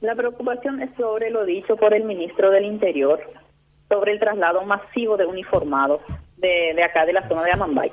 [0.00, 3.20] La preocupación es sobre lo dicho por el ministro del Interior,
[3.88, 6.00] sobre el traslado masivo de uniformados
[6.36, 7.92] de, de acá de la zona de Amambay.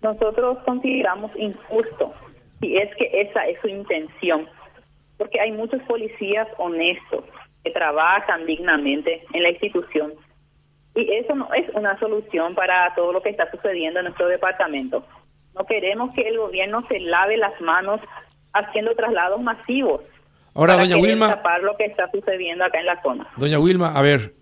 [0.00, 2.14] Nosotros consideramos injusto,
[2.60, 4.48] si es que esa es su intención,
[5.16, 7.24] porque hay muchos policías honestos
[7.64, 10.14] que trabajan dignamente en la institución
[10.98, 15.04] y eso no es una solución para todo lo que está sucediendo en nuestro departamento.
[15.54, 18.00] No queremos que el gobierno se lave las manos
[18.52, 20.00] haciendo traslados masivos.
[20.58, 21.28] Ahora, doña Wilma.
[21.28, 23.28] tapar lo que está sucediendo acá en la zona.
[23.36, 24.34] Doña Wilma, a ver,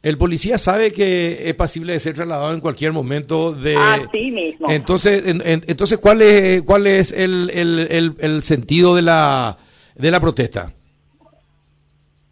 [0.00, 3.74] el policía sabe que es posible de ser trasladado en cualquier momento de...
[3.76, 4.70] Así mismo.
[4.70, 9.56] Entonces, entonces ¿cuál es, cuál es el, el, el, sentido de la,
[9.96, 10.72] de la protesta?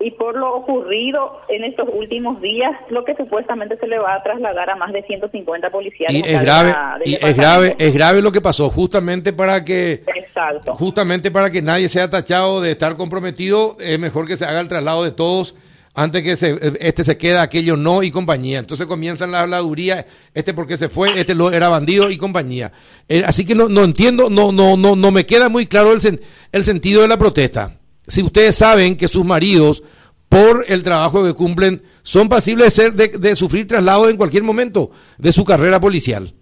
[0.04, 4.22] Y por lo ocurrido en estos últimos días, lo que supuestamente se le va a
[4.22, 6.12] trasladar a más de 150 policías.
[6.12, 6.74] Y es grave,
[7.06, 10.74] y es grave, es grave lo que pasó, justamente para que, Exacto.
[10.74, 14.68] justamente para que nadie sea tachado de estar comprometido, es mejor que se haga el
[14.68, 15.54] traslado de todos
[15.94, 18.58] antes que se, este se queda, aquello no y compañía.
[18.58, 22.72] Entonces comienzan la habladuría, este porque se fue, este lo, era bandido y compañía.
[23.08, 26.20] Eh, así que no, no entiendo, no, no, no, no me queda muy claro el,
[26.52, 27.78] el sentido de la protesta.
[28.06, 29.82] Si ustedes saben que sus maridos,
[30.28, 34.42] por el trabajo que cumplen, son pasibles de, ser, de, de sufrir traslado en cualquier
[34.42, 36.34] momento de su carrera policial.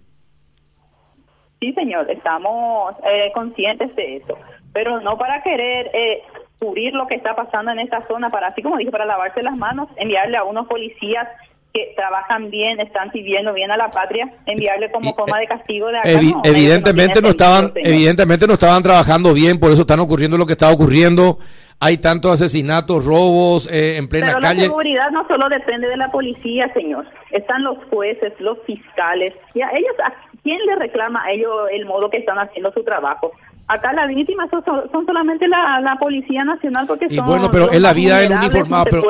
[1.63, 4.37] Sí, señor, estamos eh, conscientes de eso,
[4.73, 6.21] pero no para querer eh,
[6.59, 9.55] cubrir lo que está pasando en esta zona, para así como dije, para lavarse las
[9.55, 11.25] manos, enviarle a unos policías
[11.73, 15.99] que trabajan bien, están sirviendo bien a la patria, enviarle como forma de castigo de
[15.99, 16.09] acá,
[16.43, 20.69] evidentemente no, estaban evidentemente no estaban trabajando bien, por eso están ocurriendo lo que está
[20.69, 21.39] ocurriendo.
[21.79, 24.61] Hay tantos asesinatos, robos eh, en plena Pero calle.
[24.61, 27.05] La seguridad no solo depende de la policía, señor.
[27.31, 29.33] Están los jueces, los fiscales.
[29.53, 32.83] Y a ellos, ¿a quién le reclama a ellos el modo que están haciendo su
[32.83, 33.31] trabajo?
[33.67, 37.79] Acá las víctimas son, son solamente la, la, Policía Nacional porque y bueno, pero es
[37.79, 39.03] la vida del uniformado, pero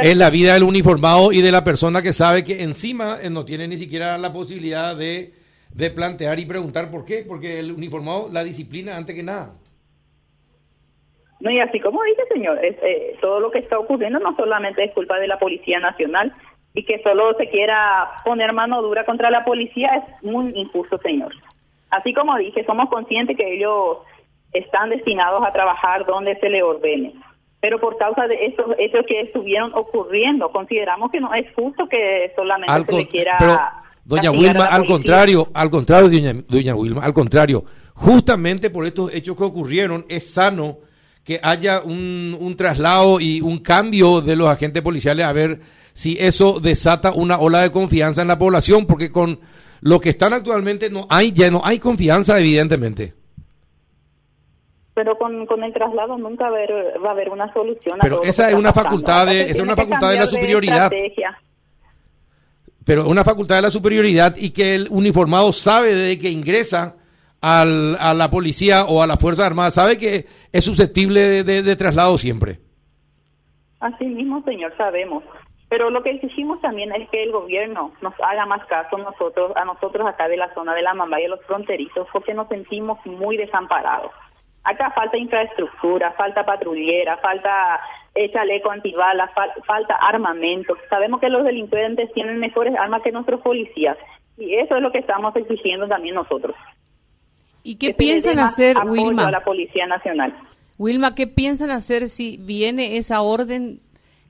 [0.00, 3.44] es la vida del uniformado y de la persona que sabe que encima eh, no
[3.44, 5.34] tiene ni siquiera la posibilidad de,
[5.74, 9.52] de plantear y preguntar por qué, porque el uniformado la disciplina antes que nada.
[11.42, 14.84] No, y así como dice, señor, es, eh, todo lo que está ocurriendo no solamente
[14.84, 16.32] es culpa de la Policía Nacional
[16.72, 21.34] y que solo se quiera poner mano dura contra la policía es muy injusto, señor.
[21.90, 23.98] Así como dije, somos conscientes que ellos
[24.52, 27.12] están destinados a trabajar donde se les ordene.
[27.60, 32.32] Pero por causa de estos hechos que estuvieron ocurriendo, consideramos que no es justo que
[32.36, 33.82] solamente se le quiera...
[34.04, 37.64] doña Wilma, al contrario, al contrario, doña, doña Wilma, al contrario,
[37.94, 40.78] justamente por estos hechos que ocurrieron, es sano
[41.24, 45.60] que haya un, un traslado y un cambio de los agentes policiales a ver
[45.94, 49.38] si eso desata una ola de confianza en la población, porque con
[49.80, 53.14] lo que están actualmente no hay ya no hay confianza evidentemente.
[54.94, 58.72] Pero con, con el traslado nunca va a haber una solución pero esa es una
[58.72, 60.90] facultad de esa es una facultad de la superioridad.
[62.84, 66.96] pero una facultad de la superioridad y que el uniformado sabe de que ingresa
[67.42, 71.76] al, a la policía o a la fuerza armada sabe que es susceptible de, de
[71.76, 72.60] traslado siempre
[73.80, 75.22] así mismo señor sabemos
[75.72, 79.64] pero lo que exigimos también es que el gobierno nos haga más caso nosotros, a
[79.64, 83.38] nosotros acá de la zona de la Mambay y los fronterizos, porque nos sentimos muy
[83.38, 84.12] desamparados.
[84.64, 87.80] Acá falta infraestructura, falta patrullera, falta
[88.14, 89.30] eh, chaleco antibalas,
[89.66, 90.76] falta armamento.
[90.90, 93.96] Sabemos que los delincuentes tienen mejores armas que nuestros policías
[94.36, 96.54] y eso es lo que estamos exigiendo también nosotros.
[97.62, 99.28] ¿Y qué piensan hacer, Wilma?
[99.28, 100.34] A la Policía Nacional.
[100.78, 103.80] Wilma, ¿qué piensan hacer si viene esa orden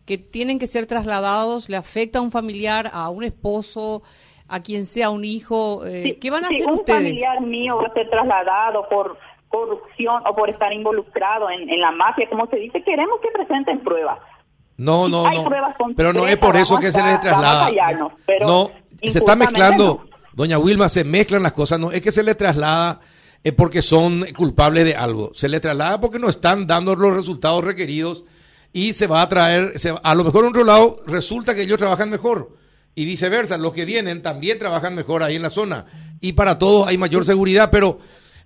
[0.04, 4.02] que tienen que ser trasladados, le afecta a un familiar, a un esposo,
[4.48, 6.98] a quien sea un hijo, eh, ¿qué van a hacer ustedes?
[6.98, 9.16] un familiar mío va a ser trasladado por
[9.48, 14.18] corrupción o por estar involucrado en, la mafia, como se dice, queremos que presenten pruebas.
[14.76, 15.50] No, no, no.
[15.96, 17.70] Pero no es por eso que se les traslada.
[18.40, 18.70] no,
[19.00, 21.78] se está mezclando, doña Wilma, se mezclan las cosas.
[21.78, 23.00] No es que se le traslada
[23.44, 25.32] es porque son culpables de algo.
[25.34, 28.24] Se le traslada porque no están dando los resultados requeridos
[28.72, 32.10] y se va a traer, a lo mejor en otro lado resulta que ellos trabajan
[32.10, 32.56] mejor
[32.94, 35.86] y viceversa, los que vienen también trabajan mejor ahí en la zona
[36.20, 37.98] y para todos hay mayor seguridad, pero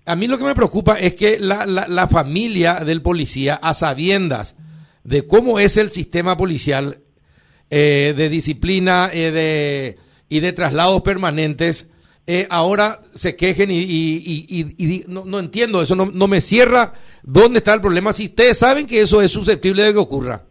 [0.05, 4.55] a mí lo que me preocupa es que la, la, familia del policía, a sabiendas
[5.03, 7.01] de cómo es el sistema policial
[7.69, 9.97] eh, de disciplina eh, de,
[10.29, 11.87] y de traslados permanentes,
[12.29, 16.91] eh, ahora se quejen y, no, entiendo eso, no, no, me cierra
[17.23, 20.41] dónde está el problema si ustedes saben que eso es susceptible de que ocurra.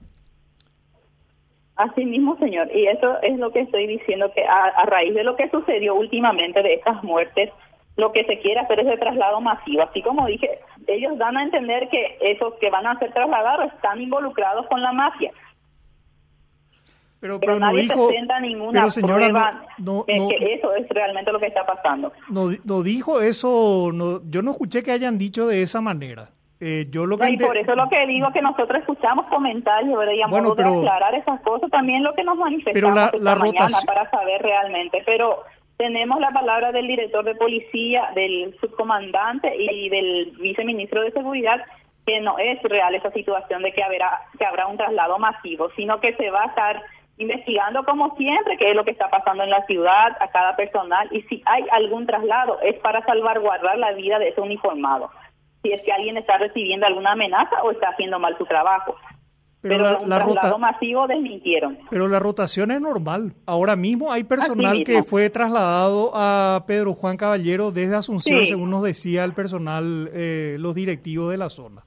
[1.76, 5.36] Así mismo, señor, y eso es lo que estoy diciendo, que a, raíz de lo
[5.36, 7.50] que sucedió últimamente de estas muertes,
[7.96, 9.82] lo que se quiere hacer es el traslado masivo.
[9.82, 14.00] Así como dije, ellos dan a entender que esos que van a ser trasladados están
[14.00, 15.30] involucrados con la mafia.
[17.20, 21.64] Pero, pero, nadie no presenta ninguna prueba no, que eso es realmente lo que está
[21.64, 22.12] pasando.
[22.28, 26.30] No, no dijo eso, no, yo no escuché que hayan dicho de esa manera.
[26.58, 30.14] Eh, yo lo que y por eso lo que digo que nosotros escuchamos comentarios, ¿verdad?
[30.14, 34.40] Y bueno, aclarar esas cosas, también lo que nos manifestamos la, esta mañana para saber
[34.40, 35.42] realmente, pero
[35.76, 41.62] tenemos la palabra del director de policía, del subcomandante y del viceministro de seguridad
[42.06, 46.00] que no es real esa situación de que habrá que habrá un traslado masivo, sino
[46.00, 46.82] que se va a estar
[47.18, 51.08] investigando como siempre qué es lo que está pasando en la ciudad, a cada personal,
[51.10, 55.10] y si hay algún traslado es para salvaguardar la vida de ese uniformado,
[55.62, 58.96] si es que alguien está recibiendo alguna amenaza o está haciendo mal su trabajo.
[59.62, 61.78] Pero, la, un traslado masivo desmintieron.
[61.90, 63.32] Pero la rotación es normal.
[63.46, 68.84] Ahora mismo hay personal que fue trasladado a Pedro Juan Caballero desde Asunción, según nos
[68.84, 71.82] decía el personal, eh, los directivos de la zona.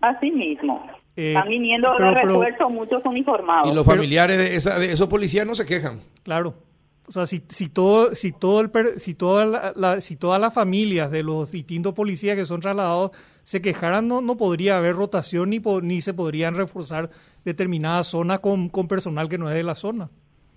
[0.00, 0.86] Así mismo.
[1.16, 3.70] Eh, Están viniendo de refuerzo muchos uniformados.
[3.70, 6.00] Y los familiares de, esa, de esos policías no se quejan.
[6.22, 6.54] Claro.
[7.06, 11.10] O sea, si, si todo, si todo el, si toda la, si todas las familias
[11.10, 13.10] de los distintos policías que son trasladados
[13.42, 17.10] se quejaran, no, no podría haber rotación ni, ni se podrían reforzar
[17.44, 20.08] determinadas zonas con, con personal que no es de la zona.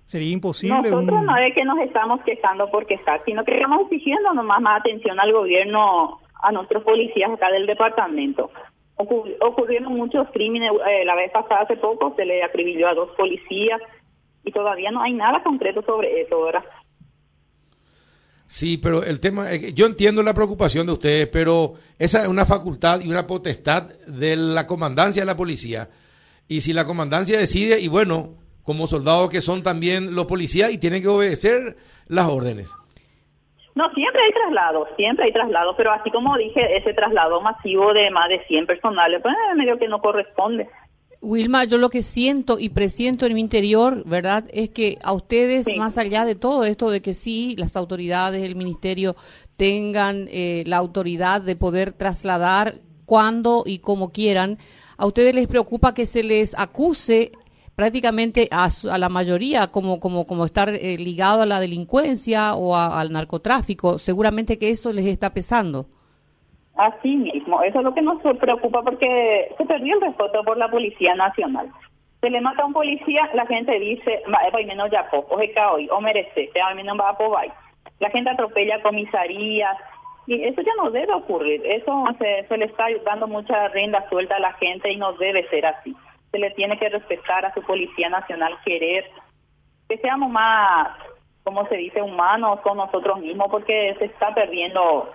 [0.06, 0.90] Sería imposible.
[0.90, 4.80] Nosotros no es que nos estamos quejando porque está, sino que estamos exigiendo nomás más
[4.80, 8.50] atención al gobierno, a nuestros policías acá del departamento
[8.98, 10.72] ocurrieron muchos crímenes.
[10.90, 13.80] Eh, la vez pasada, hace poco, se le acribilló a dos policías
[14.44, 16.64] y todavía no hay nada concreto sobre eso, ¿verdad?
[18.48, 23.02] Sí, pero el tema, yo entiendo la preocupación de ustedes, pero esa es una facultad
[23.02, 25.90] y una potestad de la comandancia de la policía.
[26.48, 30.78] Y si la comandancia decide, y bueno, como soldados que son también los policías y
[30.78, 31.76] tienen que obedecer
[32.08, 32.70] las órdenes.
[33.78, 38.10] No, siempre hay traslados, siempre hay traslados, pero así como dije, ese traslado masivo de
[38.10, 40.68] más de 100 personales, pues medio que no corresponde.
[41.22, 44.46] Wilma, yo lo que siento y presiento en mi interior, ¿verdad?
[44.52, 48.56] Es que a ustedes, más allá de todo esto, de que sí, las autoridades, el
[48.56, 49.16] ministerio
[49.58, 52.74] tengan eh, la autoridad de poder trasladar
[53.06, 54.58] cuando y como quieran,
[54.98, 57.32] a ustedes les preocupa que se les acuse
[57.78, 63.12] prácticamente a, la mayoría como, como, como estar eh, ligado a la delincuencia o al
[63.14, 64.00] narcotráfico.
[64.00, 65.86] Seguramente que eso les está pesando.
[66.76, 70.72] Así mismo, eso es lo que nos preocupa porque se perdió el respeto por la
[70.72, 71.72] Policía Nacional.
[72.20, 76.02] Se le mata a un policía, la gente dice, va menos ya o hoy, o
[76.02, 77.54] merece, menos va a
[78.00, 79.78] La gente atropella comisarías,
[80.26, 81.62] y eso ya no debe ocurrir.
[81.64, 85.48] Eso se, se le está dando mucha rienda suelta a la gente y no debe
[85.50, 85.96] ser así
[86.38, 89.06] se le tiene que respetar a su Policía Nacional, querer
[89.90, 90.90] que seamos más,
[91.44, 95.10] como se dice, humanos con nosotros mismos, porque se está perdiendo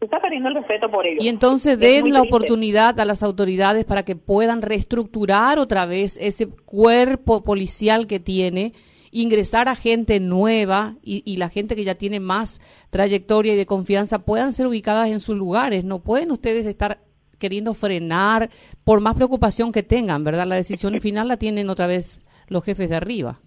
[0.00, 1.22] se está perdiendo el respeto por ellos.
[1.22, 6.48] Y entonces den la oportunidad a las autoridades para que puedan reestructurar otra vez ese
[6.48, 8.72] cuerpo policial que tiene,
[9.12, 12.60] ingresar a gente nueva y, y, la gente que ya tiene más
[12.90, 15.84] trayectoria y de confianza puedan ser ubicadas en sus lugares.
[15.84, 16.98] No pueden ustedes estar
[17.42, 18.48] queriendo frenar,
[18.84, 20.46] por más preocupación que tengan, ¿verdad?
[20.46, 23.40] La decisión final la tienen otra vez los jefes de arriba.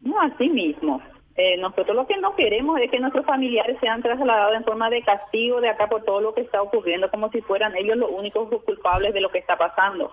[0.00, 1.00] No, así mismo.
[1.36, 5.02] Eh, nosotros lo que no queremos es que nuestros familiares sean trasladados en forma de
[5.02, 8.48] castigo de acá por todo lo que está ocurriendo, como si fueran ellos los únicos
[8.64, 10.10] culpables de lo que está pasando.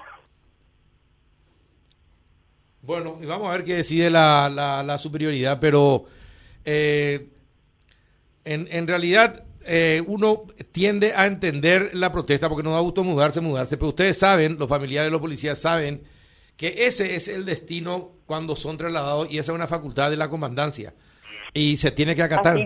[2.81, 6.05] Bueno, y vamos a ver qué decide la, la, superioridad, pero
[6.63, 7.27] eh,
[8.45, 13.41] en, en realidad eh, uno tiende a entender la protesta porque no da gusto mudarse,
[13.41, 16.01] mudarse, pero ustedes saben, los familiares los policías saben
[16.57, 20.29] que ese es el destino cuando son trasladados y esa es una facultad de la
[20.29, 20.93] comandancia
[21.53, 22.57] y se tiene que acatar.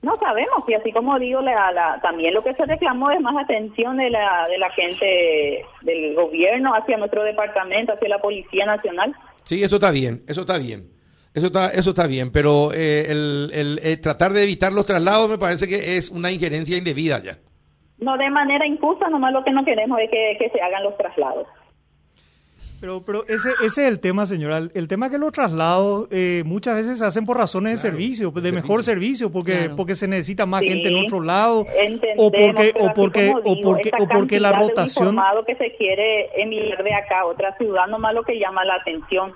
[0.00, 3.96] No sabemos, y así como digo, la, también lo que se reclamó es más atención
[3.96, 9.12] de la, de la gente del gobierno hacia nuestro departamento, hacia la Policía Nacional.
[9.42, 10.97] Sí, eso está bien, eso está bien.
[11.34, 15.28] Eso está, eso está bien, pero eh, el, el, eh, tratar de evitar los traslados
[15.28, 17.38] me parece que es una injerencia indebida ya.
[17.98, 21.46] No de manera injusta, nomás lo que no queremos es que, se hagan los traslados.
[22.80, 24.58] Pero, pero ese, ese es el tema, señora.
[24.72, 28.52] El tema que los traslados eh, muchas veces se hacen por razones de servicio, de
[28.52, 31.66] mejor servicio, porque porque se necesita más gente en otro lado,
[32.16, 36.94] o porque o porque o porque o porque la rotación que se quiere emitir de
[36.94, 39.34] acá a otra ciudad, nomás lo que llama la atención.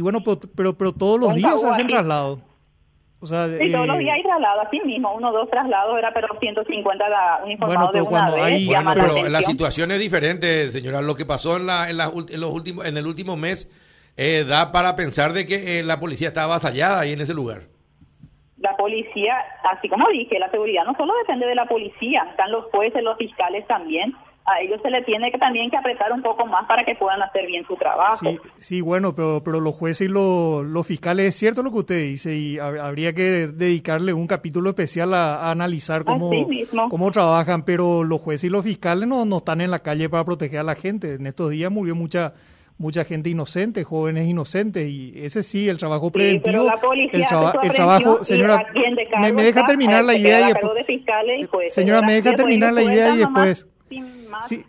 [0.00, 0.24] Y bueno,
[0.56, 2.40] pero, pero, todos los días se hacen traslados.
[3.20, 6.10] O sea, sí, todos los días hay traslados, así mismo, uno o dos traslados era
[6.14, 8.44] pero 150 la uniformado bueno, de una vez.
[8.44, 11.02] Hay, bueno, pero la, situación es diferente, señora.
[11.02, 13.70] Lo que pasó en, la, en, la, en los últimos, en el último mes
[14.16, 17.64] eh, da para pensar de que eh, la policía estaba avasallada ahí en ese lugar.
[18.56, 19.36] la policía,
[19.70, 23.18] así como dije, la seguridad no solo depende de la policía, están los jueces, los
[23.18, 24.14] fiscales también.
[24.50, 27.22] A ellos se les tiene que también que apretar un poco más para que puedan
[27.22, 28.16] hacer bien su trabajo.
[28.16, 32.02] Sí, sí bueno, pero, pero los jueces y los, fiscales, es cierto lo que usted
[32.02, 36.30] dice, y habría que dedicarle un capítulo especial a, analizar cómo,
[36.88, 40.24] cómo trabajan, pero los jueces y los fiscales no, no están en la calle para
[40.24, 41.14] proteger a la gente.
[41.14, 42.34] En estos días murió mucha
[42.80, 46.66] mucha gente inocente, jóvenes inocentes, y ese sí, el trabajo preventivo.
[46.94, 48.66] el, el trabajo, señora,
[49.20, 50.52] me, deja terminar la idea y
[51.42, 51.74] después.
[51.74, 53.68] señora, me deja terminar la idea y después.
[54.46, 54.64] Sí,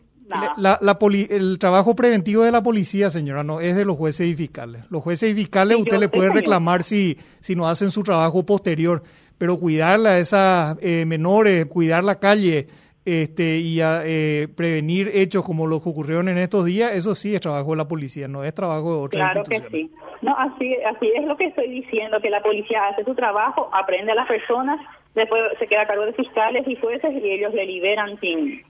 [0.58, 0.98] la, la
[1.30, 4.89] el trabajo preventivo de la policía, señora, no es de los jueces y fiscales.
[4.89, 9.03] Los jueces y fiscales usted le puede reclamar si, si no hacen su trabajo posterior,
[9.38, 12.68] pero cuidar a esas eh, menores, cuidar la calle,
[13.03, 17.34] este, y a, eh, prevenir hechos como los que ocurrieron en estos días, eso sí
[17.34, 19.91] es trabajo de la policía, no es trabajo de otra Claro que sí.
[20.22, 24.12] No, así, así es lo que estoy diciendo, que la policía hace su trabajo, aprende
[24.12, 24.80] a las personas,
[25.15, 28.62] después se queda a cargo de fiscales y jueces y ellos le liberan sin,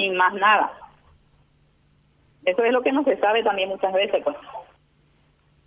[0.00, 0.72] sin más nada.
[2.44, 4.36] Eso es lo que no se sabe también muchas veces, pues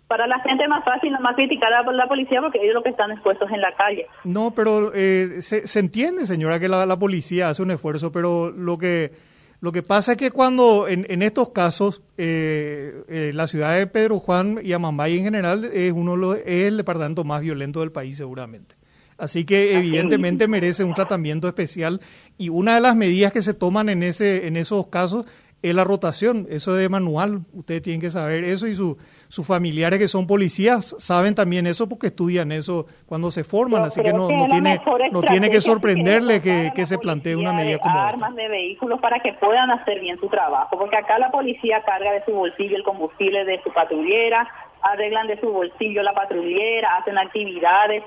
[0.06, 3.10] para la gente más fácil más criticar a la policía porque ellos lo que están
[3.10, 4.06] expuestos en la calle.
[4.24, 8.78] No, pero eh, se, se, entiende, señora, que la, policía hace un esfuerzo, pero lo
[8.78, 9.12] que
[9.60, 13.86] lo que pasa es que cuando en, en estos casos eh, eh, la ciudad de
[13.86, 18.18] Pedro Juan y Amambay en general es uno es el departamento más violento del país
[18.18, 18.76] seguramente.
[19.16, 22.00] Así que evidentemente merece un tratamiento especial
[22.36, 25.24] y una de las medidas que se toman en ese en esos casos
[25.64, 29.98] es la rotación, eso es de manual, ustedes tienen que saber eso y sus familiares
[29.98, 34.28] que son policías saben también eso porque estudian eso cuando se forman, así que no,
[34.28, 34.78] no tiene,
[35.10, 39.32] no tiene que sorprenderle que, se plantee una medida como armas de vehículos para que
[39.32, 43.46] puedan hacer bien su trabajo, porque acá la policía carga de su bolsillo el combustible
[43.46, 44.46] de su patrullera,
[44.82, 48.02] arreglan de su bolsillo la patrullera, hacen actividades.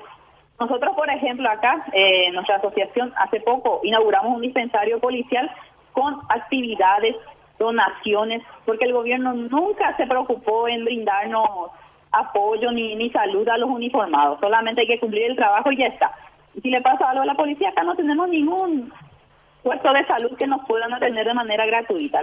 [0.58, 5.50] Nosotros, por ejemplo, acá, eh, nuestra asociación, hace poco inauguramos un dispensario policial
[5.92, 7.14] con actividades
[7.58, 11.70] donaciones, porque el gobierno nunca se preocupó en brindarnos
[12.10, 15.86] apoyo ni, ni salud a los uniformados, solamente hay que cumplir el trabajo y ya
[15.86, 16.12] está.
[16.60, 18.92] Si le pasa algo a la policía, acá no tenemos ningún
[19.62, 22.20] puesto de salud que nos puedan atender de manera gratuita.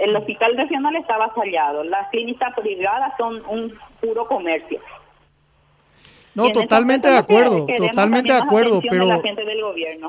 [0.00, 4.80] el hospital regional está avasallado, las clínicas privadas son un puro comercio.
[6.34, 9.20] No, totalmente de acuerdo, totalmente de acuerdo, pero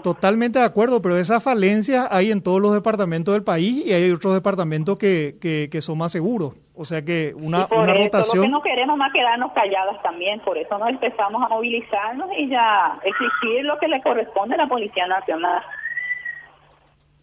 [0.03, 4.11] totalmente de acuerdo, pero esas falencias hay en todos los departamentos del país y hay
[4.11, 6.53] otros departamentos que, que, son más seguros.
[6.75, 8.37] O sea que una, una rotación.
[8.37, 12.49] Lo que no queremos más quedarnos calladas también, por eso nos empezamos a movilizarnos y
[12.49, 15.63] ya exigir lo que le corresponde a la Policía Nacional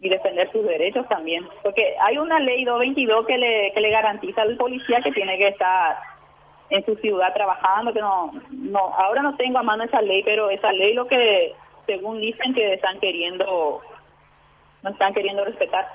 [0.01, 4.41] y defender sus derechos también, porque hay una ley 222 que le, que le garantiza
[4.41, 5.97] al policía que tiene que estar
[6.69, 10.49] en su ciudad trabajando, que no, no, ahora no tengo a mano esa ley, pero
[10.49, 13.81] esa ley lo que según dicen que están queriendo,
[14.83, 15.87] no están queriendo respetar.